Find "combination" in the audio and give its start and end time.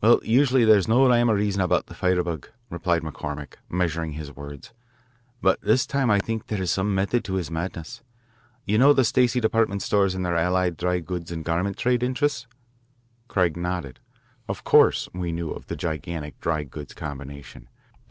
16.94-17.68